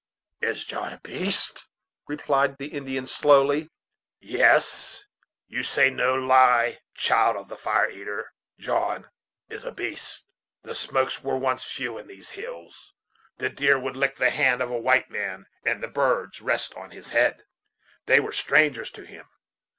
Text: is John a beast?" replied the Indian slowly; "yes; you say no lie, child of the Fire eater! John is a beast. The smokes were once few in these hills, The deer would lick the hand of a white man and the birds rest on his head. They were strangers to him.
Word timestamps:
is 0.41 0.65
John 0.65 0.93
a 0.93 0.97
beast?" 0.99 1.67
replied 2.07 2.57
the 2.57 2.69
Indian 2.69 3.05
slowly; 3.05 3.69
"yes; 4.19 5.03
you 5.47 5.61
say 5.61 5.91
no 5.91 6.15
lie, 6.15 6.79
child 6.95 7.37
of 7.37 7.49
the 7.49 7.55
Fire 7.55 7.87
eater! 7.87 8.33
John 8.57 9.11
is 9.47 9.63
a 9.63 9.71
beast. 9.71 10.25
The 10.63 10.73
smokes 10.73 11.21
were 11.23 11.37
once 11.37 11.65
few 11.69 11.99
in 11.99 12.07
these 12.07 12.31
hills, 12.31 12.95
The 13.37 13.49
deer 13.49 13.77
would 13.79 13.95
lick 13.95 14.15
the 14.15 14.31
hand 14.31 14.59
of 14.59 14.71
a 14.71 14.75
white 14.79 15.11
man 15.11 15.45
and 15.63 15.83
the 15.83 15.87
birds 15.87 16.41
rest 16.41 16.73
on 16.73 16.89
his 16.89 17.09
head. 17.09 17.43
They 18.07 18.19
were 18.19 18.31
strangers 18.31 18.89
to 18.93 19.03
him. 19.03 19.27